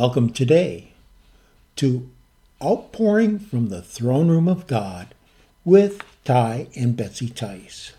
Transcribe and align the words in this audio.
Welcome 0.00 0.30
today 0.30 0.92
to 1.74 2.08
Outpouring 2.62 3.40
from 3.40 3.68
the 3.68 3.82
Throne 3.82 4.28
Room 4.28 4.46
of 4.46 4.68
God 4.68 5.12
with 5.64 6.04
Ty 6.22 6.68
and 6.76 6.96
Betsy 6.96 7.28
Tice. 7.28 7.94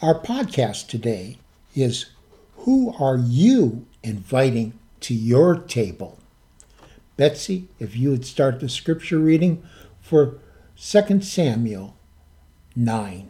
Our 0.00 0.18
podcast 0.18 0.88
today 0.88 1.36
is 1.74 2.06
Who 2.60 2.94
Are 2.98 3.18
You 3.18 3.84
Inviting 4.02 4.78
to 5.00 5.12
Your 5.12 5.58
Table? 5.58 6.18
Betsy, 7.18 7.68
if 7.78 7.94
you 7.94 8.12
would 8.12 8.24
start 8.24 8.60
the 8.60 8.70
scripture 8.70 9.18
reading 9.18 9.62
for 10.00 10.38
2 10.80 11.20
Samuel 11.20 11.96
9. 12.74 13.28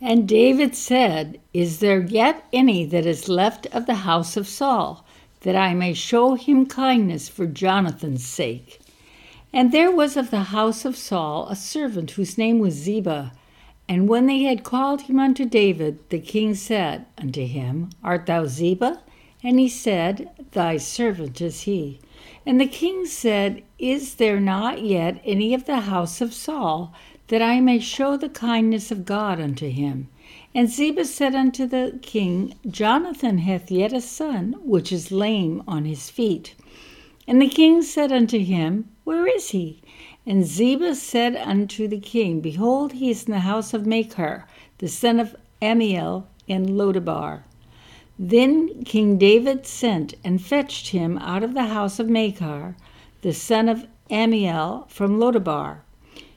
And 0.00 0.28
David 0.28 0.76
said, 0.76 1.40
Is 1.52 1.80
there 1.80 2.02
yet 2.02 2.44
any 2.52 2.86
that 2.86 3.04
is 3.04 3.28
left 3.28 3.66
of 3.72 3.86
the 3.86 3.94
house 4.06 4.36
of 4.36 4.46
Saul? 4.46 5.03
That 5.44 5.56
I 5.56 5.72
may 5.72 5.94
show 5.94 6.34
him 6.34 6.66
kindness 6.66 7.28
for 7.28 7.46
Jonathan's 7.46 8.24
sake. 8.24 8.80
And 9.52 9.70
there 9.70 9.92
was 9.92 10.16
of 10.16 10.30
the 10.30 10.44
house 10.44 10.84
of 10.84 10.96
Saul 10.96 11.46
a 11.48 11.54
servant 11.54 12.10
whose 12.10 12.36
name 12.36 12.58
was 12.58 12.74
Ziba. 12.74 13.32
And 13.88 14.08
when 14.08 14.26
they 14.26 14.42
had 14.42 14.64
called 14.64 15.02
him 15.02 15.20
unto 15.20 15.44
David, 15.44 15.98
the 16.08 16.18
king 16.18 16.54
said 16.54 17.06
unto 17.18 17.46
him, 17.46 17.90
Art 18.02 18.26
thou 18.26 18.46
Ziba? 18.46 19.00
And 19.44 19.60
he 19.60 19.68
said, 19.68 20.30
Thy 20.52 20.78
servant 20.78 21.40
is 21.40 21.62
he. 21.62 22.00
And 22.46 22.60
the 22.60 22.66
king 22.66 23.04
said, 23.04 23.62
Is 23.78 24.14
there 24.14 24.40
not 24.40 24.82
yet 24.82 25.20
any 25.24 25.54
of 25.54 25.66
the 25.66 25.80
house 25.80 26.20
of 26.20 26.32
Saul, 26.34 26.94
that 27.28 27.42
I 27.42 27.60
may 27.60 27.78
show 27.78 28.16
the 28.16 28.28
kindness 28.28 28.90
of 28.90 29.04
God 29.04 29.40
unto 29.40 29.68
him? 29.68 30.08
And 30.54 30.68
Ziba 30.68 31.04
said 31.04 31.34
unto 31.34 31.66
the 31.66 31.98
king, 32.02 32.54
Jonathan 32.68 33.38
hath 33.38 33.70
yet 33.70 33.92
a 33.92 34.00
son, 34.00 34.56
which 34.62 34.92
is 34.92 35.10
lame 35.10 35.62
on 35.66 35.84
his 35.84 36.10
feet. 36.10 36.54
And 37.26 37.40
the 37.40 37.48
king 37.48 37.82
said 37.82 38.12
unto 38.12 38.38
him, 38.38 38.88
Where 39.04 39.26
is 39.26 39.50
he? 39.50 39.80
And 40.26 40.44
Ziba 40.44 40.94
said 40.94 41.36
unto 41.36 41.88
the 41.88 41.98
king, 41.98 42.40
Behold, 42.40 42.92
he 42.92 43.10
is 43.10 43.24
in 43.24 43.32
the 43.32 43.40
house 43.40 43.74
of 43.74 43.86
Machir, 43.86 44.46
the 44.78 44.88
son 44.88 45.18
of 45.18 45.34
Amiel, 45.60 46.26
in 46.46 46.76
Lodabar. 46.76 47.44
Then 48.18 48.84
King 48.84 49.18
David 49.18 49.66
sent 49.66 50.14
and 50.22 50.40
fetched 50.40 50.88
him 50.88 51.18
out 51.18 51.42
of 51.42 51.54
the 51.54 51.64
house 51.64 51.98
of 51.98 52.08
Machir, 52.08 52.76
the 53.22 53.32
son 53.32 53.68
of 53.68 53.86
Amiel, 54.10 54.86
from 54.88 55.18
Lodabar. 55.18 55.80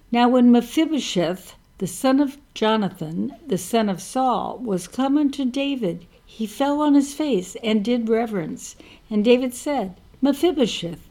Now 0.10 0.30
when 0.30 0.54
Mephibosheth, 0.54 1.56
the 1.80 1.86
son 1.86 2.22
of 2.22 2.38
Jonathan, 2.54 3.34
the 3.46 3.58
son 3.58 3.90
of 3.90 4.02
Saul, 4.02 4.58
was 4.58 4.88
come 4.88 5.18
unto 5.18 5.44
David, 5.44 6.06
he 6.26 6.46
fell 6.46 6.80
on 6.80 6.94
his 6.94 7.14
face 7.14 7.58
and 7.62 7.84
did 7.84 8.08
reverence. 8.08 8.78
And 9.10 9.26
David 9.26 9.54
said, 9.54 9.96
Mephibosheth. 10.22 11.10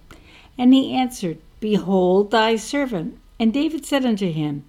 And 0.56 0.72
he 0.72 0.94
answered, 0.94 1.36
Behold 1.60 2.30
thy 2.30 2.56
servant. 2.56 3.18
And 3.38 3.52
David 3.52 3.84
said 3.84 4.06
unto 4.06 4.32
him, 4.32 4.64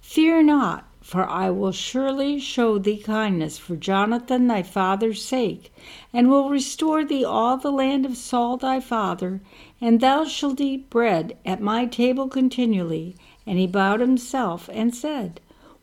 Fear 0.00 0.44
not, 0.44 0.86
for 1.02 1.28
I 1.28 1.50
will 1.50 1.72
surely 1.72 2.40
show 2.40 2.78
thee 2.78 2.96
kindness 2.96 3.58
for 3.58 3.76
Jonathan 3.76 4.46
thy 4.46 4.62
father's 4.62 5.22
sake, 5.22 5.70
and 6.14 6.30
will 6.30 6.48
restore 6.48 7.04
thee 7.04 7.24
all 7.24 7.58
the 7.58 7.70
land 7.70 8.06
of 8.06 8.16
Saul 8.16 8.56
thy 8.56 8.80
father, 8.80 9.42
and 9.82 10.00
thou 10.00 10.24
shalt 10.24 10.62
eat 10.62 10.88
bread 10.88 11.36
at 11.44 11.60
my 11.60 11.84
table 11.84 12.28
continually. 12.28 13.16
And 13.46 13.58
he 13.58 13.66
bowed 13.66 14.00
himself 14.00 14.68
and 14.72 14.94
said, 14.94 15.40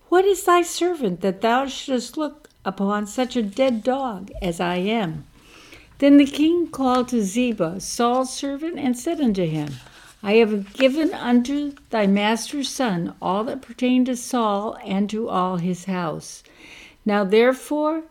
What 0.10 0.26
is 0.26 0.44
thy 0.44 0.62
servant 0.64 1.22
that 1.22 1.42
thou 1.42 1.68
shouldest 1.68 2.18
look 2.18 2.50
upon 2.66 3.08
such 3.08 3.36
a 3.36 3.42
dead 3.42 3.84
dog 3.84 4.32
as 4.42 4.60
I 4.60 4.76
am? 4.76 5.26
Then 6.00 6.18
the 6.18 6.26
king 6.26 6.68
called 6.68 7.08
to 7.10 7.22
Ziba, 7.24 7.80
Saul's 7.80 8.34
servant, 8.36 8.78
and 8.78 8.98
said 8.98 9.22
unto 9.22 9.46
him, 9.46 9.70
I 10.22 10.34
have 10.34 10.74
given 10.74 11.14
unto 11.14 11.76
thy 11.90 12.08
master's 12.08 12.70
son 12.70 13.14
all 13.22 13.44
that 13.46 13.62
pertained 13.62 14.06
to 14.08 14.16
Saul 14.16 14.78
and 14.84 15.10
to 15.10 15.30
all 15.30 15.58
his 15.58 15.86
house. 15.86 16.44
Now 17.06 17.24
therefore, 17.24 18.04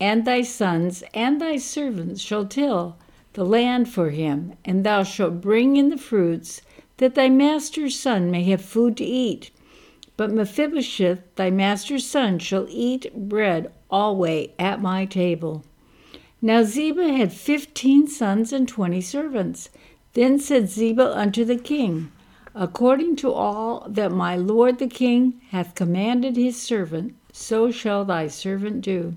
and 0.00 0.24
thy 0.24 0.42
sons 0.42 1.02
and 1.14 1.40
thy 1.40 1.56
servants 1.56 2.20
shall 2.20 2.46
till 2.46 2.96
the 3.34 3.44
land 3.44 3.88
for 3.88 4.10
him, 4.10 4.54
and 4.64 4.84
thou 4.84 5.02
shalt 5.02 5.40
bring 5.40 5.76
in 5.76 5.90
the 5.90 5.98
fruits 5.98 6.62
that 6.98 7.14
thy 7.14 7.28
master's 7.28 7.98
son 7.98 8.30
may 8.30 8.44
have 8.44 8.60
food 8.60 8.96
to 8.98 9.04
eat. 9.04 9.50
But 10.16 10.30
Mephibosheth, 10.30 11.34
thy 11.36 11.50
master's 11.50 12.06
son, 12.06 12.38
shall 12.38 12.66
eat 12.68 13.12
bread 13.14 13.72
alway 13.90 14.52
at 14.58 14.82
my 14.82 15.06
table. 15.06 15.64
Now 16.42 16.62
Ziba 16.62 17.12
had 17.12 17.32
fifteen 17.32 18.06
sons 18.06 18.52
and 18.52 18.68
twenty 18.68 19.00
servants. 19.00 19.70
Then 20.12 20.38
said 20.38 20.68
Ziba 20.68 21.16
unto 21.16 21.44
the 21.44 21.56
king, 21.56 22.10
According 22.54 23.16
to 23.16 23.32
all 23.32 23.86
that 23.88 24.10
my 24.10 24.36
lord 24.36 24.78
the 24.78 24.88
king 24.88 25.40
hath 25.50 25.74
commanded 25.74 26.36
his 26.36 26.60
servant, 26.60 27.14
so 27.32 27.70
shall 27.70 28.04
thy 28.04 28.26
servant 28.26 28.80
do. 28.80 29.14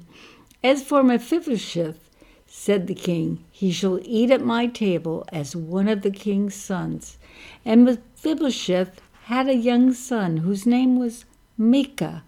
As 0.64 0.84
for 0.84 1.02
Mephibosheth, 1.02 2.10
said 2.46 2.86
the 2.86 2.94
king, 2.94 3.44
he 3.50 3.72
shall 3.72 4.00
eat 4.04 4.30
at 4.30 4.46
my 4.46 4.68
table 4.68 5.26
as 5.32 5.56
one 5.56 5.88
of 5.88 6.02
the 6.02 6.12
king's 6.12 6.54
sons. 6.54 7.18
And 7.64 7.86
Mephibosheth 7.86 9.02
had 9.26 9.48
a 9.48 9.56
young 9.56 9.94
son 9.94 10.38
whose 10.38 10.66
name 10.66 10.98
was 10.98 11.26
Micah, 11.58 12.24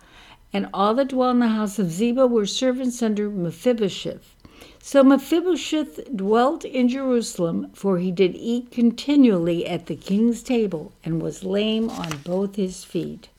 and 0.53 0.69
all 0.74 0.94
that 0.94 1.09
dwelt 1.09 1.34
in 1.34 1.40
the 1.40 1.47
house 1.47 1.80
of 1.80 1.91
Ziba 1.91 2.28
were 2.28 2.46
servants 2.46 3.02
under 3.02 3.30
Mephibosheth. 3.30 4.36
So 4.81 5.03
Mephibosheth 5.03 6.16
dwelt 6.16 6.66
in 6.66 6.90
Jerusalem, 6.90 7.72
for 7.74 7.97
he 7.97 8.12
did 8.12 8.36
eat 8.36 8.69
continually 8.69 9.66
at 9.66 9.88
the 9.88 9.96
king's 9.96 10.44
table, 10.44 10.91
and 11.03 11.22
was 11.22 11.44
lame 11.44 11.90
on 11.90 12.18
both 12.24 12.56
his 12.56 12.84
feet. 12.84 13.30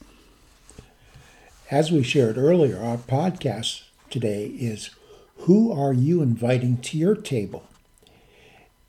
As 1.71 1.91
we 1.91 2.03
shared 2.03 2.37
earlier, 2.37 2.79
our 2.79 2.97
podcast 2.97 3.83
today 4.09 4.47
is 4.47 4.89
Who 5.39 5.71
Are 5.71 5.93
You 5.93 6.21
Inviting 6.21 6.77
to 6.77 6.97
Your 6.97 7.15
Table? 7.15 7.63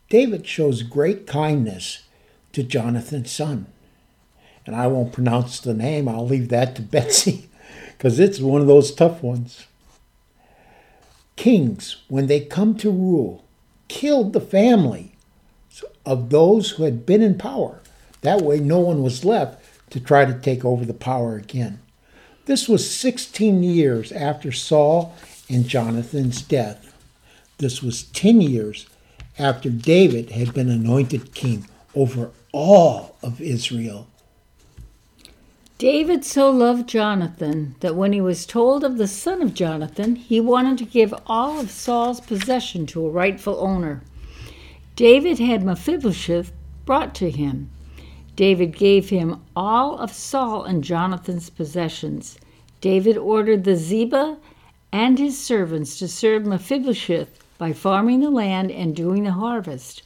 David 0.08 0.46
shows 0.46 0.82
great 0.82 1.26
kindness 1.26 2.04
to 2.56 2.62
Jonathan's 2.62 3.30
son. 3.30 3.66
And 4.64 4.74
I 4.74 4.86
won't 4.86 5.12
pronounce 5.12 5.60
the 5.60 5.74
name, 5.74 6.08
I'll 6.08 6.26
leave 6.26 6.48
that 6.48 6.74
to 6.76 6.82
Betsy, 6.82 7.50
because 7.92 8.18
it's 8.18 8.40
one 8.40 8.62
of 8.62 8.66
those 8.66 8.94
tough 8.94 9.22
ones. 9.22 9.66
Kings, 11.36 11.98
when 12.08 12.28
they 12.28 12.40
come 12.40 12.74
to 12.78 12.90
rule, 12.90 13.44
killed 13.88 14.32
the 14.32 14.40
family 14.40 15.12
of 16.06 16.30
those 16.30 16.70
who 16.70 16.84
had 16.84 17.04
been 17.04 17.20
in 17.20 17.36
power. 17.36 17.82
That 18.22 18.40
way, 18.40 18.58
no 18.58 18.78
one 18.78 19.02
was 19.02 19.22
left 19.22 19.62
to 19.90 20.00
try 20.00 20.24
to 20.24 20.32
take 20.32 20.64
over 20.64 20.86
the 20.86 20.94
power 20.94 21.36
again. 21.36 21.78
This 22.46 22.70
was 22.70 22.90
16 22.90 23.62
years 23.62 24.12
after 24.12 24.50
Saul 24.50 25.14
and 25.50 25.68
Jonathan's 25.68 26.40
death. 26.40 26.94
This 27.58 27.82
was 27.82 28.04
10 28.04 28.40
years 28.40 28.86
after 29.38 29.68
David 29.68 30.30
had 30.30 30.54
been 30.54 30.70
anointed 30.70 31.34
king 31.34 31.66
over 31.96 32.30
all 32.52 33.16
of 33.22 33.40
Israel. 33.40 34.06
David 35.78 36.24
so 36.24 36.50
loved 36.50 36.88
Jonathan 36.88 37.74
that 37.80 37.96
when 37.96 38.12
he 38.12 38.20
was 38.20 38.46
told 38.46 38.84
of 38.84 38.96
the 38.96 39.08
son 39.08 39.42
of 39.42 39.52
Jonathan, 39.52 40.16
he 40.16 40.40
wanted 40.40 40.78
to 40.78 40.84
give 40.84 41.14
all 41.26 41.60
of 41.60 41.70
Saul's 41.70 42.20
possession 42.20 42.86
to 42.86 43.06
a 43.06 43.10
rightful 43.10 43.58
owner. 43.60 44.02
David 44.94 45.38
had 45.38 45.62
Mephibosheth 45.62 46.52
brought 46.86 47.14
to 47.16 47.30
him. 47.30 47.68
David 48.36 48.76
gave 48.76 49.10
him 49.10 49.42
all 49.54 49.98
of 49.98 50.12
Saul 50.12 50.64
and 50.64 50.84
Jonathan's 50.84 51.50
possessions. 51.50 52.38
David 52.80 53.18
ordered 53.18 53.64
the 53.64 53.76
Ziba 53.76 54.38
and 54.92 55.18
his 55.18 55.38
servants 55.38 55.98
to 55.98 56.08
serve 56.08 56.46
Mephibosheth 56.46 57.38
by 57.58 57.72
farming 57.72 58.20
the 58.20 58.30
land 58.30 58.70
and 58.70 58.96
doing 58.96 59.24
the 59.24 59.32
harvest. 59.32 60.02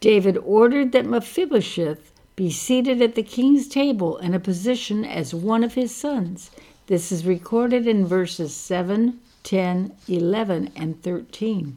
David 0.00 0.38
ordered 0.44 0.92
that 0.92 1.06
Mephibosheth 1.06 2.12
be 2.36 2.50
seated 2.50 3.02
at 3.02 3.16
the 3.16 3.22
king's 3.24 3.66
table 3.66 4.16
in 4.18 4.32
a 4.32 4.38
position 4.38 5.04
as 5.04 5.34
one 5.34 5.64
of 5.64 5.74
his 5.74 5.92
sons. 5.92 6.52
This 6.86 7.10
is 7.10 7.26
recorded 7.26 7.84
in 7.86 8.06
verses 8.06 8.54
7, 8.54 9.18
10, 9.42 9.92
11, 10.06 10.70
and 10.76 11.02
13. 11.02 11.76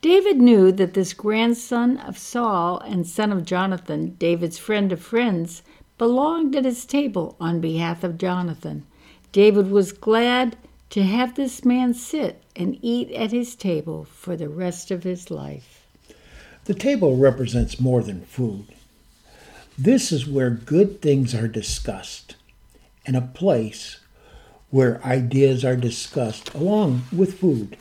David 0.00 0.40
knew 0.40 0.72
that 0.72 0.94
this 0.94 1.12
grandson 1.12 1.98
of 1.98 2.16
Saul 2.16 2.78
and 2.78 3.06
son 3.06 3.32
of 3.32 3.44
Jonathan, 3.44 4.16
David's 4.18 4.56
friend 4.56 4.90
of 4.90 5.00
friends, 5.02 5.62
belonged 5.98 6.56
at 6.56 6.64
his 6.64 6.86
table 6.86 7.36
on 7.38 7.60
behalf 7.60 8.02
of 8.02 8.16
Jonathan. 8.16 8.86
David 9.32 9.70
was 9.70 9.92
glad 9.92 10.56
to 10.88 11.02
have 11.02 11.34
this 11.34 11.66
man 11.66 11.92
sit 11.92 12.42
and 12.54 12.78
eat 12.80 13.10
at 13.10 13.32
his 13.32 13.54
table 13.54 14.04
for 14.04 14.36
the 14.36 14.48
rest 14.48 14.90
of 14.90 15.02
his 15.02 15.30
life. 15.30 15.75
The 16.66 16.74
table 16.74 17.16
represents 17.16 17.78
more 17.78 18.02
than 18.02 18.22
food. 18.22 18.66
This 19.78 20.10
is 20.10 20.26
where 20.26 20.50
good 20.50 21.00
things 21.00 21.32
are 21.32 21.46
discussed 21.46 22.34
and 23.06 23.14
a 23.14 23.20
place 23.20 24.00
where 24.70 25.04
ideas 25.04 25.64
are 25.64 25.76
discussed 25.76 26.52
along 26.54 27.02
with 27.12 27.38
food. 27.38 27.76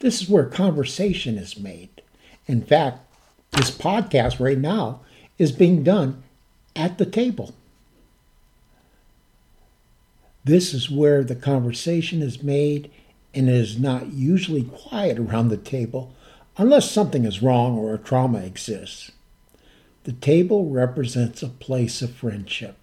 This 0.00 0.20
is 0.20 0.28
where 0.28 0.44
conversation 0.44 1.38
is 1.38 1.58
made. 1.58 2.02
In 2.46 2.60
fact, 2.60 3.00
This 3.52 3.70
podcast 3.70 4.40
right 4.40 4.58
now 4.58 5.00
is 5.38 5.52
being 5.52 5.84
done 5.84 6.24
at 6.74 6.98
the 6.98 7.06
table. 7.06 7.54
This 10.44 10.74
is 10.74 10.90
where 10.90 11.22
the 11.22 11.36
conversation 11.36 12.20
is 12.20 12.42
made 12.42 12.90
and 13.32 13.48
it 13.48 13.54
is 13.54 13.78
not 13.78 14.12
usually 14.12 14.64
quiet 14.64 15.18
around 15.18 15.48
the 15.48 15.56
table 15.56 16.12
unless 16.56 16.90
something 16.90 17.24
is 17.24 17.42
wrong 17.42 17.78
or 17.78 17.94
a 17.94 17.98
trauma 17.98 18.38
exists. 18.40 19.10
The 20.04 20.12
table 20.12 20.68
represents 20.68 21.42
a 21.42 21.48
place 21.48 22.02
of 22.02 22.14
friendship. 22.14 22.76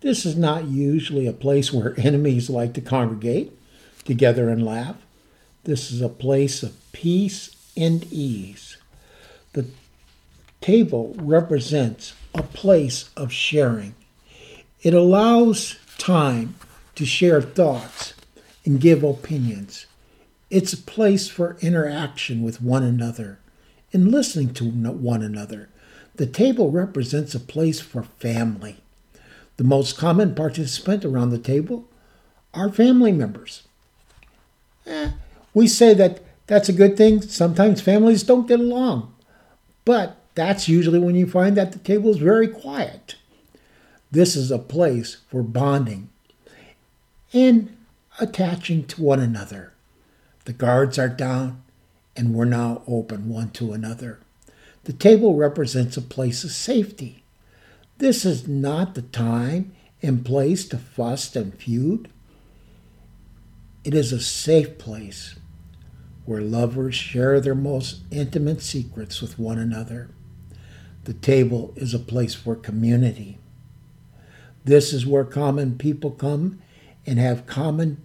This 0.00 0.24
is 0.24 0.36
not 0.36 0.68
usually 0.68 1.26
a 1.26 1.32
place 1.32 1.72
where 1.72 1.98
enemies 2.00 2.48
like 2.48 2.74
to 2.74 2.80
congregate 2.80 3.52
together 4.04 4.48
and 4.48 4.64
laugh. 4.64 4.96
This 5.64 5.90
is 5.90 6.00
a 6.00 6.08
place 6.08 6.62
of 6.62 6.76
peace 6.92 7.56
and 7.76 8.10
ease. 8.12 8.76
The 9.52 9.66
table 10.60 11.14
represents 11.18 12.14
a 12.34 12.42
place 12.42 13.10
of 13.16 13.32
sharing. 13.32 13.94
It 14.82 14.94
allows 14.94 15.76
time 15.98 16.54
to 16.94 17.04
share 17.04 17.42
thoughts 17.42 18.14
and 18.64 18.80
give 18.80 19.02
opinions. 19.02 19.86
It's 20.50 20.72
a 20.72 20.78
place 20.78 21.28
for 21.28 21.58
interaction 21.60 22.42
with 22.42 22.62
one 22.62 22.82
another 22.82 23.38
and 23.92 24.10
listening 24.10 24.54
to 24.54 24.64
one 24.64 25.22
another. 25.22 25.68
The 26.16 26.26
table 26.26 26.70
represents 26.70 27.34
a 27.34 27.40
place 27.40 27.80
for 27.80 28.02
family. 28.18 28.78
The 29.56 29.64
most 29.64 29.98
common 29.98 30.34
participant 30.34 31.04
around 31.04 31.30
the 31.30 31.38
table 31.38 31.86
are 32.54 32.70
family 32.70 33.12
members. 33.12 33.62
Eh, 34.86 35.10
we 35.52 35.68
say 35.68 35.92
that 35.94 36.20
that's 36.46 36.68
a 36.68 36.72
good 36.72 36.96
thing. 36.96 37.20
Sometimes 37.20 37.80
families 37.80 38.22
don't 38.22 38.48
get 38.48 38.60
along, 38.60 39.14
but 39.84 40.16
that's 40.34 40.68
usually 40.68 40.98
when 40.98 41.14
you 41.14 41.26
find 41.26 41.56
that 41.56 41.72
the 41.72 41.78
table 41.78 42.10
is 42.10 42.18
very 42.18 42.48
quiet. 42.48 43.16
This 44.10 44.34
is 44.34 44.50
a 44.50 44.58
place 44.58 45.18
for 45.30 45.42
bonding 45.42 46.08
and 47.34 47.76
attaching 48.18 48.84
to 48.86 49.02
one 49.02 49.20
another. 49.20 49.74
The 50.48 50.54
guards 50.54 50.98
are 50.98 51.10
down, 51.10 51.62
and 52.16 52.32
we're 52.32 52.46
now 52.46 52.80
open 52.86 53.28
one 53.28 53.50
to 53.50 53.74
another. 53.74 54.20
The 54.84 54.94
table 54.94 55.34
represents 55.34 55.98
a 55.98 56.00
place 56.00 56.42
of 56.42 56.52
safety. 56.52 57.22
This 57.98 58.24
is 58.24 58.48
not 58.48 58.94
the 58.94 59.02
time 59.02 59.72
and 60.00 60.24
place 60.24 60.66
to 60.68 60.78
fuss 60.78 61.36
and 61.36 61.52
feud. 61.52 62.08
It 63.84 63.92
is 63.92 64.10
a 64.10 64.20
safe 64.20 64.78
place 64.78 65.34
where 66.24 66.40
lovers 66.40 66.94
share 66.94 67.42
their 67.42 67.54
most 67.54 68.00
intimate 68.10 68.62
secrets 68.62 69.20
with 69.20 69.38
one 69.38 69.58
another. 69.58 70.08
The 71.04 71.12
table 71.12 71.74
is 71.76 71.92
a 71.92 71.98
place 71.98 72.34
for 72.34 72.56
community. 72.56 73.36
This 74.64 74.94
is 74.94 75.06
where 75.06 75.24
common 75.24 75.76
people 75.76 76.10
come 76.10 76.58
and 77.04 77.18
have 77.18 77.44
common 77.44 78.02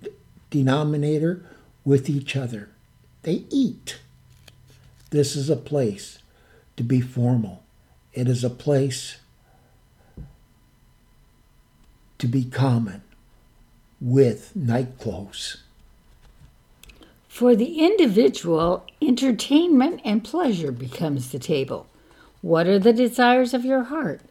denominator 0.49 1.45
with 1.85 2.09
each 2.09 2.35
other. 2.35 2.69
They 3.23 3.45
eat. 3.49 3.99
This 5.09 5.35
is 5.35 5.49
a 5.49 5.55
place 5.55 6.19
to 6.77 6.83
be 6.83 7.01
formal. 7.01 7.63
It 8.13 8.27
is 8.27 8.43
a 8.43 8.49
place 8.49 9.17
to 12.19 12.27
be 12.27 12.45
common 12.45 13.01
with 13.99 14.55
night 14.55 14.99
clothes. 14.99 15.57
For 17.27 17.55
the 17.55 17.79
individual, 17.79 18.85
entertainment 19.01 20.01
and 20.05 20.23
pleasure 20.23 20.71
becomes 20.71 21.31
the 21.31 21.39
table. 21.39 21.87
What 22.41 22.67
are 22.67 22.79
the 22.79 22.93
desires 22.93 23.53
of 23.53 23.65
your 23.65 23.83
heart? 23.83 24.21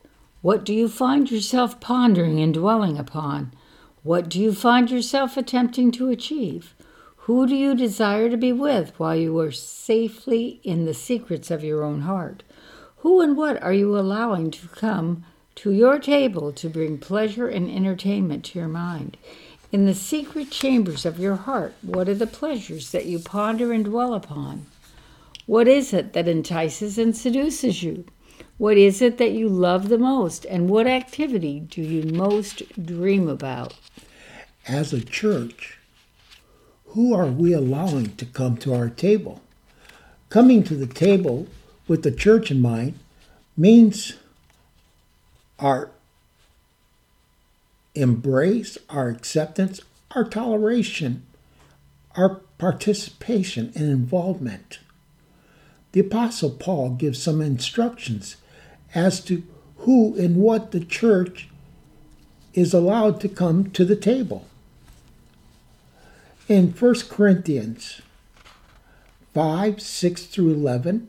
What 0.40 0.64
do 0.64 0.74
you 0.74 0.88
find 0.88 1.30
yourself 1.30 1.80
pondering 1.80 2.40
and 2.40 2.54
dwelling 2.54 2.98
upon? 2.98 3.52
What 4.02 4.28
do 4.28 4.40
you 4.40 4.52
find 4.52 4.90
yourself 4.90 5.36
attempting 5.36 5.90
to 5.92 6.10
achieve? 6.10 6.74
Who 7.26 7.46
do 7.46 7.54
you 7.54 7.76
desire 7.76 8.28
to 8.28 8.36
be 8.36 8.52
with 8.52 8.98
while 8.98 9.14
you 9.14 9.38
are 9.38 9.52
safely 9.52 10.60
in 10.64 10.86
the 10.86 10.94
secrets 10.94 11.52
of 11.52 11.62
your 11.62 11.84
own 11.84 12.00
heart? 12.00 12.42
Who 12.98 13.20
and 13.20 13.36
what 13.36 13.62
are 13.62 13.72
you 13.72 13.96
allowing 13.96 14.50
to 14.50 14.66
come 14.68 15.24
to 15.56 15.70
your 15.70 16.00
table 16.00 16.52
to 16.52 16.68
bring 16.68 16.98
pleasure 16.98 17.46
and 17.46 17.70
entertainment 17.70 18.44
to 18.46 18.58
your 18.58 18.66
mind? 18.66 19.16
In 19.70 19.86
the 19.86 19.94
secret 19.94 20.50
chambers 20.50 21.06
of 21.06 21.20
your 21.20 21.36
heart, 21.36 21.74
what 21.82 22.08
are 22.08 22.14
the 22.14 22.26
pleasures 22.26 22.90
that 22.90 23.06
you 23.06 23.20
ponder 23.20 23.72
and 23.72 23.84
dwell 23.84 24.14
upon? 24.14 24.66
What 25.46 25.68
is 25.68 25.92
it 25.92 26.14
that 26.14 26.26
entices 26.26 26.98
and 26.98 27.16
seduces 27.16 27.84
you? 27.84 28.04
What 28.58 28.76
is 28.76 29.00
it 29.00 29.18
that 29.18 29.30
you 29.30 29.48
love 29.48 29.88
the 29.88 29.98
most? 29.98 30.44
And 30.46 30.68
what 30.68 30.88
activity 30.88 31.60
do 31.60 31.82
you 31.82 32.02
most 32.12 32.62
dream 32.84 33.28
about? 33.28 33.74
as 34.68 34.92
a 34.92 35.04
church, 35.04 35.78
who 36.92 37.14
are 37.14 37.26
we 37.26 37.54
allowing 37.54 38.14
to 38.16 38.26
come 38.26 38.54
to 38.58 38.74
our 38.74 38.90
table? 38.90 39.40
Coming 40.28 40.62
to 40.64 40.74
the 40.74 40.86
table 40.86 41.46
with 41.88 42.02
the 42.02 42.12
church 42.12 42.50
in 42.50 42.60
mind 42.60 42.98
means 43.56 44.14
our 45.58 45.90
embrace, 47.94 48.76
our 48.90 49.08
acceptance, 49.08 49.80
our 50.10 50.24
toleration, 50.24 51.22
our 52.14 52.40
participation 52.58 53.72
and 53.74 53.84
involvement. 53.84 54.78
The 55.92 56.00
Apostle 56.00 56.50
Paul 56.50 56.90
gives 56.90 57.22
some 57.22 57.40
instructions 57.40 58.36
as 58.94 59.20
to 59.24 59.42
who 59.78 60.14
and 60.18 60.36
what 60.36 60.72
the 60.72 60.84
church 60.84 61.48
is 62.52 62.74
allowed 62.74 63.18
to 63.22 63.30
come 63.30 63.70
to 63.70 63.86
the 63.86 63.96
table 63.96 64.46
in 66.48 66.72
1 66.72 66.94
Corinthians 67.08 68.02
5 69.34 69.80
6 69.80 70.24
through 70.26 70.52
11, 70.52 71.08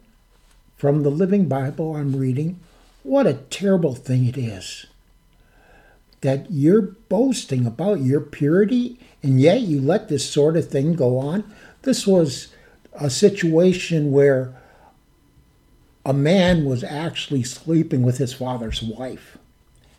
from 0.77 1.03
the 1.03 1.11
Living 1.11 1.47
Bible, 1.47 1.95
I'm 1.95 2.15
reading, 2.15 2.59
what 3.03 3.27
a 3.27 3.33
terrible 3.33 3.95
thing 3.95 4.25
it 4.25 4.37
is 4.37 4.85
that 6.23 6.49
you're 6.49 6.81
boasting 6.81 7.67
about 7.67 7.99
your 7.99 8.21
purity 8.21 8.97
and 9.21 9.41
yet 9.41 9.59
you 9.59 9.81
let 9.81 10.07
this 10.07 10.29
sort 10.29 10.55
of 10.55 10.69
thing 10.69 10.93
go 10.93 11.17
on. 11.17 11.43
This 11.81 12.07
was 12.07 12.47
a 12.93 13.09
situation 13.09 14.11
where 14.13 14.55
a 16.05 16.13
man 16.13 16.63
was 16.63 16.81
actually 16.81 17.43
sleeping 17.43 18.03
with 18.03 18.19
his 18.19 18.33
father's 18.33 18.81
wife 18.81 19.37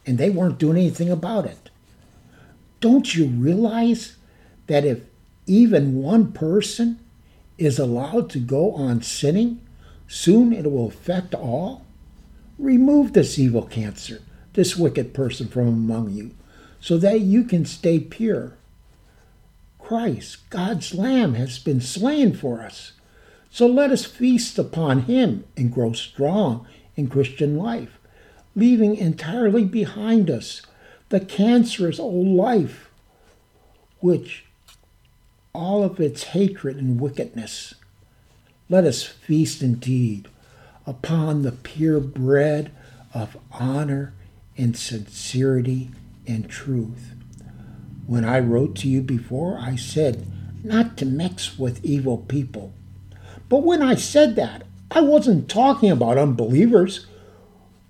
and 0.06 0.16
they 0.16 0.30
weren't 0.30 0.58
doing 0.58 0.78
anything 0.78 1.10
about 1.10 1.44
it. 1.44 1.68
Don't 2.80 3.14
you 3.14 3.26
realize 3.26 4.16
that 4.66 4.86
if 4.86 5.00
even 5.46 5.96
one 5.96 6.32
person 6.32 6.98
is 7.58 7.78
allowed 7.78 8.30
to 8.30 8.38
go 8.38 8.72
on 8.72 9.02
sinning, 9.02 9.60
soon 10.08 10.52
it 10.52 10.70
will 10.70 10.88
affect 10.88 11.34
all. 11.34 11.84
Remove 12.58 13.12
this 13.12 13.38
evil 13.38 13.62
cancer, 13.62 14.22
this 14.54 14.76
wicked 14.76 15.12
person 15.12 15.48
from 15.48 15.68
among 15.68 16.10
you, 16.10 16.32
so 16.80 16.96
that 16.98 17.20
you 17.20 17.44
can 17.44 17.64
stay 17.64 17.98
pure. 17.98 18.56
Christ, 19.78 20.48
God's 20.50 20.94
Lamb, 20.94 21.34
has 21.34 21.58
been 21.58 21.80
slain 21.80 22.34
for 22.34 22.62
us. 22.62 22.92
So 23.50 23.66
let 23.66 23.90
us 23.90 24.04
feast 24.04 24.58
upon 24.58 25.02
him 25.02 25.44
and 25.56 25.72
grow 25.72 25.92
strong 25.92 26.66
in 26.96 27.08
Christian 27.08 27.56
life, 27.56 27.98
leaving 28.56 28.96
entirely 28.96 29.64
behind 29.64 30.30
us 30.30 30.62
the 31.10 31.20
cancerous 31.20 32.00
old 32.00 32.26
life 32.28 32.90
which 34.00 34.43
all 35.54 35.84
of 35.84 36.00
its 36.00 36.24
hatred 36.24 36.76
and 36.76 37.00
wickedness. 37.00 37.74
Let 38.68 38.84
us 38.84 39.04
feast 39.04 39.62
indeed 39.62 40.28
upon 40.86 41.42
the 41.42 41.52
pure 41.52 42.00
bread 42.00 42.72
of 43.14 43.36
honor 43.52 44.12
and 44.58 44.76
sincerity 44.76 45.90
and 46.26 46.48
truth. 46.48 47.14
When 48.06 48.24
I 48.24 48.40
wrote 48.40 48.74
to 48.76 48.88
you 48.88 49.00
before, 49.00 49.58
I 49.58 49.76
said 49.76 50.26
not 50.64 50.96
to 50.98 51.06
mix 51.06 51.58
with 51.58 51.84
evil 51.84 52.18
people. 52.18 52.72
But 53.48 53.62
when 53.62 53.82
I 53.82 53.94
said 53.94 54.36
that, 54.36 54.64
I 54.90 55.00
wasn't 55.00 55.48
talking 55.48 55.90
about 55.90 56.18
unbelievers 56.18 57.06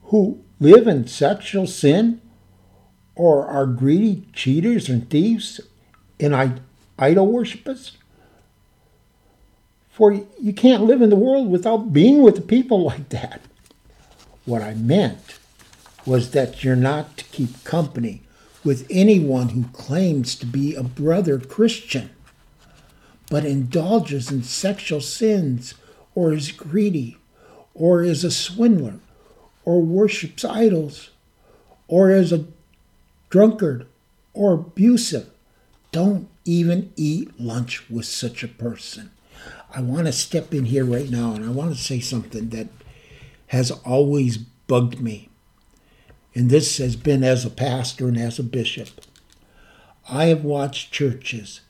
who 0.05 0.43
live 0.61 0.87
in 0.87 1.07
sexual 1.07 1.67
sin 1.67 2.21
or 3.15 3.47
are 3.47 3.67
greedy 3.67 4.27
cheaters 4.33 4.89
and 4.89 5.09
thieves 5.09 5.61
and 6.21 6.35
idol 6.99 7.27
worshippers? 7.27 7.97
For 9.91 10.13
you 10.41 10.53
can't 10.53 10.85
live 10.85 11.03
in 11.03 11.11
the 11.11 11.17
world 11.17 11.49
without 11.51 11.93
being 11.93 12.23
with 12.23 12.49
people 12.49 12.83
like 12.85 13.11
that. 13.11 13.41
What 14.45 14.63
I 14.63 14.75
meant 14.75 15.39
was 16.05 16.33
that 16.33 16.63
you're 16.63 16.77
not 16.77 17.17
to 17.17 17.25
keep 17.27 17.65
company 17.65 18.23
with 18.63 18.87
anyone 18.91 19.51
who 19.51 19.65
claims 19.73 20.35
to 20.37 20.47
be 20.47 20.75
a 20.75 20.83
brother 20.83 21.39
Christian, 21.39 22.11
but 23.31 23.45
indulges 23.45 24.31
in 24.31 24.43
sexual 24.43 25.01
sins 25.01 25.75
or 26.15 26.33
is 26.33 26.53
greedy 26.53 27.19
or 27.75 28.03
is 28.03 28.23
a 28.23 28.31
swindler, 28.31 29.01
or 29.65 29.83
worships 29.83 30.45
idols, 30.45 31.11
or 31.89 32.11
is 32.11 32.33
a 32.33 32.45
drunkard 33.31 33.87
or 34.33 34.53
abusive. 34.53 35.29
Don't 35.91 36.29
even 36.45 36.93
eat 36.97 37.41
lunch 37.41 37.89
with 37.89 38.07
such 38.07 38.43
a 38.43 38.49
person. 38.49 39.11
I 39.75 39.81
want 39.81 40.07
to 40.07 40.13
step 40.13 40.55
in 40.55 40.67
here 40.67 40.85
right 40.85 41.11
now 41.11 41.35
and 41.35 41.45
I 41.45 41.51
want 41.51 41.75
to 41.75 41.83
say 41.83 42.01
something 42.01 42.51
that 42.51 42.69
has 43.49 43.71
always 43.71 44.39
bugged 44.39 45.01
me. 45.01 45.29
And 46.35 46.51
this 46.51 46.79
has 46.79 46.97
been 46.97 47.23
as 47.23 47.45
a 47.45 47.51
pastor 47.51 48.09
and 48.09 48.19
as 48.19 48.39
a 48.39 48.43
bishop. 48.43 48.89
I 50.09 50.27
have 50.27 50.45
watched 50.45 50.93
churches 50.93 51.61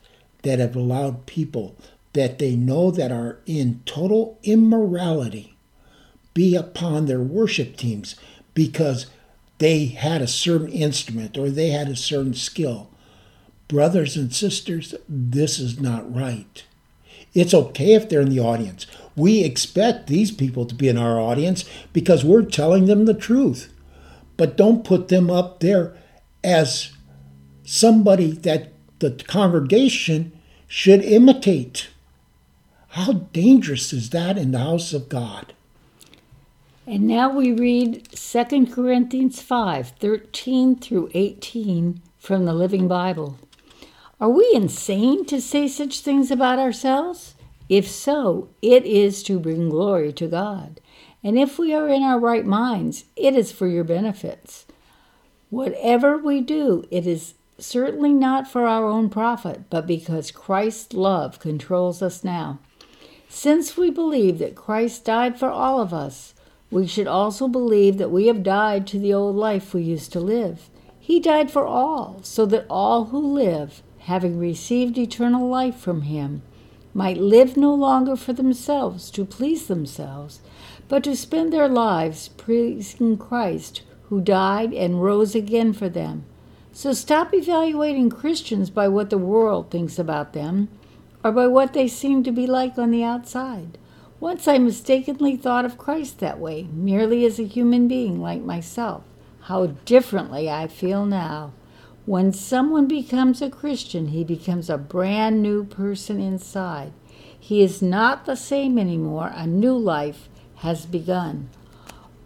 that 0.43 0.59
have 0.59 0.75
allowed 0.75 1.25
people 1.25 1.75
that 2.13 2.39
they 2.39 2.55
know 2.55 2.91
that 2.91 3.11
are 3.11 3.39
in 3.45 3.81
total 3.85 4.39
immorality 4.43 5.55
be 6.33 6.55
upon 6.55 7.05
their 7.05 7.19
worship 7.19 7.77
teams 7.77 8.15
because 8.53 9.07
they 9.57 9.85
had 9.85 10.21
a 10.21 10.27
certain 10.27 10.69
instrument 10.69 11.37
or 11.37 11.49
they 11.49 11.69
had 11.69 11.87
a 11.87 11.95
certain 11.95 12.33
skill. 12.33 12.89
Brothers 13.67 14.15
and 14.15 14.33
sisters, 14.33 14.93
this 15.09 15.59
is 15.59 15.79
not 15.79 16.13
right. 16.13 16.63
It's 17.33 17.53
okay 17.53 17.93
if 17.93 18.07
they're 18.07 18.21
in 18.21 18.29
the 18.29 18.39
audience. 18.39 18.85
We 19.15 19.43
expect 19.43 20.07
these 20.07 20.31
people 20.31 20.65
to 20.65 20.75
be 20.75 20.87
in 20.87 20.97
our 20.97 21.19
audience 21.19 21.65
because 21.91 22.23
we're 22.23 22.43
telling 22.43 22.85
them 22.85 23.05
the 23.05 23.13
truth. 23.13 23.73
But 24.37 24.57
don't 24.57 24.85
put 24.85 25.07
them 25.07 25.29
up 25.29 25.59
there 25.59 25.97
as 26.43 26.91
somebody 27.63 28.31
that 28.31 28.71
the 28.99 29.11
congregation 29.27 30.31
should 30.67 31.03
imitate. 31.03 31.89
How 32.89 33.13
dangerous 33.13 33.91
is 33.91 34.11
that 34.11 34.37
in 34.37 34.51
the 34.51 34.59
house 34.59 34.93
of 34.93 35.09
God? 35.09 35.53
And 36.87 37.07
now 37.07 37.29
we 37.29 37.51
read 37.51 38.07
2 38.11 38.67
Corinthians 38.67 39.41
5 39.41 39.89
13 39.99 40.75
through 40.77 41.09
18 41.13 42.01
from 42.17 42.45
the 42.45 42.53
Living 42.53 42.87
Bible. 42.87 43.37
Are 44.19 44.29
we 44.29 44.49
insane 44.53 45.25
to 45.25 45.41
say 45.41 45.67
such 45.67 45.99
things 45.99 46.31
about 46.31 46.57
ourselves? 46.57 47.35
If 47.67 47.89
so, 47.89 48.49
it 48.61 48.85
is 48.85 49.23
to 49.23 49.39
bring 49.39 49.69
glory 49.69 50.13
to 50.13 50.27
God. 50.27 50.79
And 51.21 51.37
if 51.37 51.59
we 51.59 51.73
are 51.73 51.89
in 51.89 52.01
our 52.01 52.19
right 52.19 52.45
minds, 52.45 53.05
it 53.17 53.35
is 53.35 53.51
for 53.51 53.67
your 53.67 53.83
benefits. 53.83 54.65
Whatever 55.49 56.17
we 56.17 56.39
do, 56.39 56.85
it 56.91 57.05
is 57.05 57.33
certainly 57.57 58.13
not 58.13 58.47
for 58.47 58.67
our 58.67 58.85
own 58.85 59.09
profit, 59.09 59.69
but 59.69 59.85
because 59.85 60.31
Christ's 60.31 60.93
love 60.93 61.39
controls 61.39 62.01
us 62.01 62.23
now. 62.23 62.59
Since 63.27 63.75
we 63.75 63.89
believe 63.89 64.39
that 64.39 64.55
Christ 64.55 65.03
died 65.03 65.37
for 65.37 65.49
all 65.49 65.81
of 65.81 65.93
us, 65.93 66.33
we 66.71 66.87
should 66.87 67.07
also 67.07 67.49
believe 67.49 67.97
that 67.97 68.11
we 68.11 68.27
have 68.27 68.43
died 68.43 68.87
to 68.87 68.99
the 68.99 69.13
old 69.13 69.35
life 69.35 69.73
we 69.73 69.81
used 69.81 70.13
to 70.13 70.21
live. 70.21 70.69
He 70.99 71.19
died 71.19 71.51
for 71.51 71.65
all, 71.65 72.21
so 72.23 72.45
that 72.45 72.65
all 72.69 73.05
who 73.05 73.19
live, 73.19 73.83
having 74.05 74.39
received 74.39 74.97
eternal 74.97 75.47
life 75.47 75.75
from 75.75 76.03
him, 76.03 76.41
might 76.93 77.17
live 77.17 77.57
no 77.57 77.73
longer 77.73 78.15
for 78.15 78.33
themselves 78.33 79.11
to 79.11 79.25
please 79.25 79.67
themselves, 79.67 80.39
but 80.87 81.03
to 81.03 81.15
spend 81.15 81.51
their 81.51 81.67
lives 81.67 82.29
praising 82.29 83.17
Christ, 83.17 83.81
who 84.09 84.21
died 84.21 84.73
and 84.73 85.03
rose 85.03 85.35
again 85.35 85.73
for 85.73 85.89
them. 85.89 86.23
So 86.71 86.93
stop 86.93 87.33
evaluating 87.33 88.09
Christians 88.09 88.69
by 88.69 88.87
what 88.87 89.09
the 89.09 89.17
world 89.17 89.71
thinks 89.71 89.97
about 89.97 90.33
them 90.33 90.69
or 91.23 91.31
by 91.31 91.47
what 91.47 91.73
they 91.73 91.87
seem 91.87 92.23
to 92.23 92.31
be 92.31 92.45
like 92.45 92.77
on 92.77 92.91
the 92.91 93.03
outside. 93.03 93.77
Once 94.19 94.47
I 94.47 94.57
mistakenly 94.57 95.35
thought 95.35 95.65
of 95.65 95.77
Christ 95.77 96.19
that 96.19 96.39
way, 96.39 96.67
merely 96.71 97.25
as 97.25 97.39
a 97.39 97.43
human 97.43 97.87
being 97.87 98.21
like 98.21 98.41
myself. 98.41 99.03
How 99.41 99.67
differently 99.85 100.49
I 100.49 100.67
feel 100.67 101.05
now. 101.05 101.51
When 102.05 102.31
someone 102.33 102.87
becomes 102.87 103.41
a 103.41 103.49
Christian, 103.49 104.09
he 104.09 104.23
becomes 104.23 104.69
a 104.69 104.77
brand 104.77 105.41
new 105.41 105.63
person 105.63 106.19
inside. 106.19 106.93
He 107.37 107.61
is 107.61 107.81
not 107.81 108.25
the 108.25 108.35
same 108.35 108.77
anymore. 108.77 109.31
A 109.33 109.47
new 109.47 109.75
life 109.75 110.29
has 110.57 110.85
begun. 110.85 111.49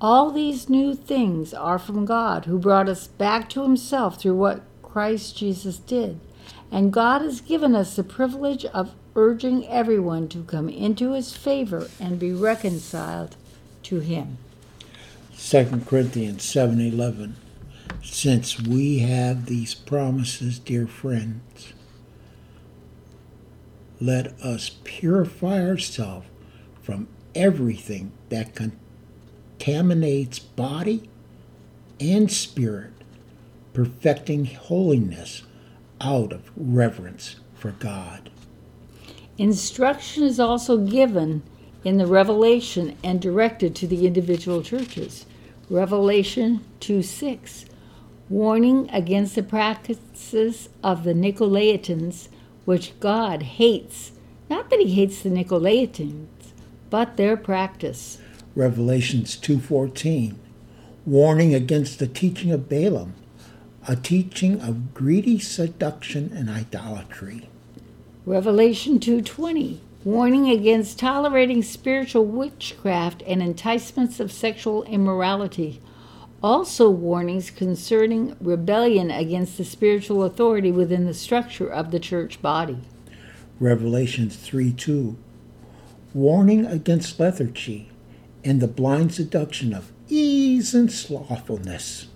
All 0.02 0.32
these 0.32 0.70
new 0.70 0.96
things 0.96 1.54
are 1.54 1.80
from 1.80 2.06
God, 2.06 2.46
who 2.46 2.58
brought 2.58 2.90
us 2.90 3.08
back 3.08 3.50
to 3.50 3.64
Himself 3.64 4.20
through 4.20 4.36
what 4.36 4.64
Christ 4.82 5.38
Jesus 5.38 5.78
did. 5.78 6.20
And 6.72 6.94
God 6.94 7.22
has 7.22 7.42
given 7.42 7.76
us 7.76 7.96
the 7.96 8.04
privilege 8.04 8.66
of 8.66 8.96
urging 9.16 9.68
everyone 9.68 10.28
to 10.30 10.44
come 10.44 10.70
into 10.70 11.14
his 11.14 11.36
favor 11.36 11.90
and 12.00 12.20
be 12.20 12.32
reconciled 12.32 13.36
to 13.84 14.00
him. 14.00 14.38
2 15.38 15.86
Corinthians 15.86 16.44
7:11 16.44 17.36
Since 18.12 18.60
we 18.60 19.00
have 19.00 19.46
these 19.46 19.74
promises, 19.74 20.60
dear 20.60 20.88
friends, 20.88 21.74
let 24.02 24.34
us 24.42 24.72
purify 24.84 25.66
ourselves 25.66 26.28
from 26.82 27.08
everything 27.34 28.12
that 28.28 28.56
contaminates 28.56 30.40
body 30.40 31.10
and 32.00 32.30
spirit, 32.30 32.92
perfecting 33.74 34.46
holiness 34.46 35.44
out 36.02 36.34
of 36.34 36.52
reverence 36.58 37.38
for 37.54 37.72
God. 37.72 38.30
Instruction 39.38 40.24
is 40.24 40.40
also 40.40 40.78
given 40.78 41.44
in 41.86 41.98
the 41.98 42.08
Revelation 42.08 42.98
and 43.04 43.22
directed 43.22 43.76
to 43.76 43.88
the 43.88 44.06
individual 44.06 44.62
churches. 44.62 45.26
Revelation 45.70 46.66
2 46.82 47.02
6, 47.04 47.66
warning 48.30 48.90
against 48.92 49.36
the 49.36 49.44
practices 49.44 50.70
of 50.84 51.04
the 51.04 51.14
Nicolaitans, 51.14 52.30
which 52.66 52.98
God 53.00 53.44
hates. 53.44 54.12
Not 54.50 54.70
that 54.70 54.80
he 54.80 54.94
hates 54.94 55.22
the 55.22 55.30
Nicolaitans, 55.30 56.28
but 56.90 57.18
their 57.18 57.36
practice. 57.36 58.20
Revelations 58.56 59.36
2:14 59.36 60.36
warning 61.06 61.56
against 61.56 61.98
the 61.98 62.08
teaching 62.08 62.52
of 62.52 62.68
Balaam 62.68 63.14
a 63.88 63.96
teaching 63.96 64.60
of 64.60 64.94
greedy 64.94 65.40
seduction 65.40 66.32
and 66.36 66.50
idolatry 66.50 67.48
Revelation 68.26 69.00
2:20, 69.00 69.80
warning 70.04 70.50
against 70.50 71.00
tolerating 71.00 71.64
spiritual 71.64 72.26
witchcraft 72.26 73.24
and 73.26 73.42
enticements 73.42 74.20
of 74.20 74.32
sexual 74.32 74.84
immorality. 74.84 75.80
Also 76.42 76.90
warnings 76.90 77.52
concerning 77.52 78.36
rebellion 78.40 79.12
against 79.12 79.58
the 79.58 79.66
spiritual 79.66 80.24
authority 80.24 80.72
within 80.72 81.06
the 81.06 81.14
structure 81.14 81.68
of 81.68 81.92
the 81.92 82.00
church 82.00 82.42
body. 82.42 82.78
Revelations 83.60 84.38
3:2, 84.38 85.16
warning 86.14 86.66
against 86.66 87.20
lethargy 87.20 87.90
and 88.46 88.62
the 88.62 88.68
blind 88.68 89.14
seduction 89.14 89.74
of 89.74 89.92
ease 90.08 90.74
and 90.74 90.90
slothfulness. 90.90 92.08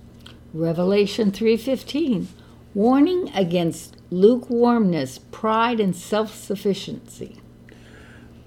Revelation 0.54 1.32
3:15, 1.32 2.28
warning 2.74 3.30
against 3.36 3.98
lukewarmness, 4.10 5.20
pride, 5.32 5.82
and 5.82 5.94
self 5.94 6.34
sufficiency. 6.34 7.38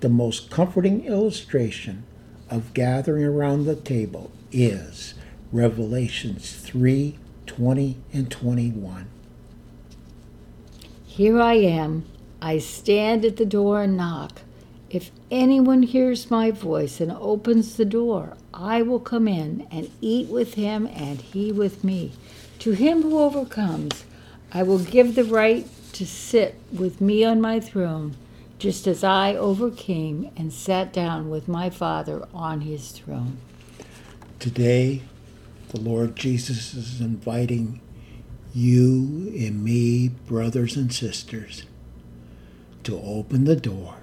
The 0.01 0.09
most 0.09 0.51
comforting 0.51 1.05
illustration 1.05 2.05
of 2.49 2.73
gathering 2.73 3.25
around 3.25 3.65
the 3.65 3.75
table 3.75 4.31
is 4.53 5.15
Revelations 5.53 6.53
3 6.57 7.19
20 7.47 7.97
and 8.13 8.31
21. 8.31 9.07
Here 11.07 11.41
I 11.41 11.55
am. 11.55 12.05
I 12.43 12.59
stand 12.59 13.25
at 13.25 13.37
the 13.37 13.47
door 13.47 13.83
and 13.83 13.97
knock. 13.97 14.43
If 14.91 15.11
anyone 15.31 15.85
hears 15.85 16.31
my 16.31 16.51
voice 16.51 17.01
and 17.01 17.13
opens 17.13 17.77
the 17.77 17.85
door, 17.85 18.37
I 18.53 18.83
will 18.83 19.01
come 19.01 19.29
in 19.29 19.67
and 19.71 19.91
eat 20.01 20.29
with 20.29 20.55
him 20.55 20.87
and 20.87 21.21
he 21.21 21.53
with 21.53 21.85
me. 21.85 22.13
To 22.61 22.73
him 22.73 23.03
who 23.03 23.19
overcomes, 23.19 24.05
I 24.53 24.63
will 24.65 24.81
give 24.81 25.15
the 25.15 25.25
right 25.25 25.67
to 25.93 26.07
sit 26.07 26.57
with 26.73 27.01
me 27.01 27.25
on 27.25 27.41
my 27.41 27.61
throne, 27.61 28.17
just 28.59 28.87
as 28.87 29.05
I 29.05 29.35
overcame 29.35 30.31
and 30.37 30.53
sat 30.53 30.93
down 30.93 31.31
with 31.31 31.49
my 31.49 31.71
Father 31.71 32.27
on 32.35 32.63
his 32.63 32.91
throne. 32.91 33.39
Today, 34.39 35.03
the 35.77 35.83
Lord 35.83 36.17
Jesus 36.17 36.73
is 36.73 37.03
inviting 37.03 37.83
you 38.55 39.31
and 39.37 39.63
me, 39.63 40.09
brothers 40.09 40.75
and 40.75 40.91
sisters, 40.91 41.65
to 42.85 42.99
open 42.99 43.45
the 43.45 43.57
door, 43.57 43.97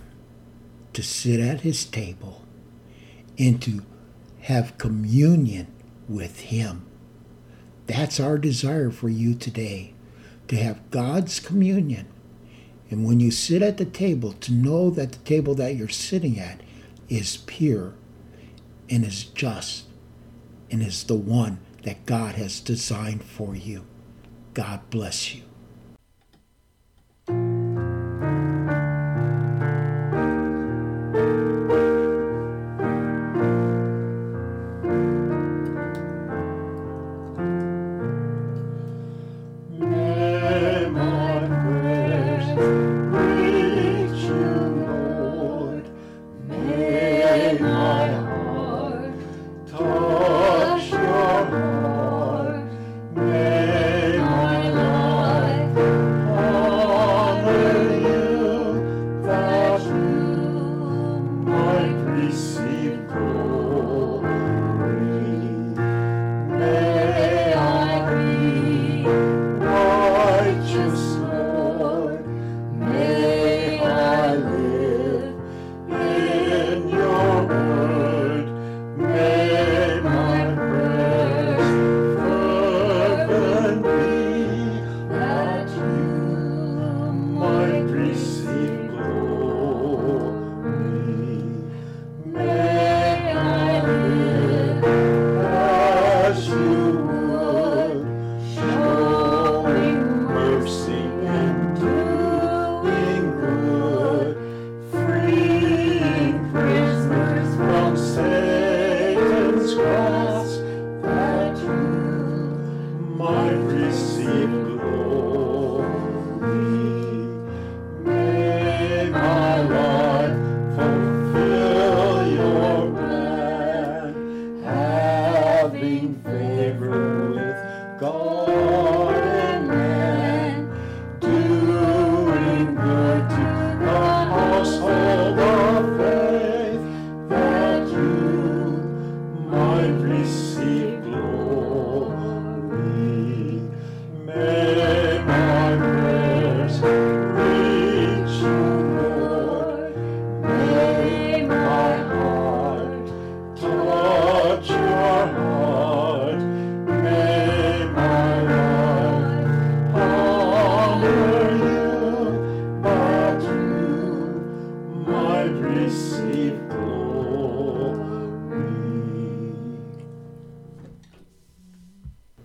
to 0.94 1.01
sit 1.01 1.39
at 1.39 1.62
his 1.62 1.84
table, 1.84 2.44
and 3.39 3.60
to 3.63 3.82
have 4.42 4.77
communion 4.77 5.65
with 6.08 6.42
him. 6.42 6.86
That's 7.88 8.20
our 8.20 8.38
desire 8.38 8.92
for 8.92 9.10
you 9.10 9.34
today 9.34 9.96
to 10.50 10.56
have 10.56 10.92
God's 10.92 11.39
communion. 11.39 12.06
And 12.92 13.03
when 13.03 13.20
you 13.20 13.32
sit 13.32 13.63
at 13.63 13.77
the 13.77 13.86
table, 13.86 14.34
to 14.34 14.53
know 14.53 14.92
that 14.92 15.12
the 15.13 15.25
table 15.25 15.56
that 15.56 15.75
you're 15.75 15.89
sitting 15.89 16.39
at 16.39 16.62
is 17.10 17.38
pure 17.38 17.96
and 18.92 19.03
is 19.03 19.24
just 19.24 19.86
and 20.74 20.82
is 20.82 21.03
the 21.03 21.13
one 21.13 21.60
that 21.84 22.03
God 22.08 22.34
has 22.34 22.60
designed 22.60 23.24
for 23.24 23.56
you. 23.56 23.86
God 24.56 24.89
bless 24.89 25.36
you. 25.36 25.44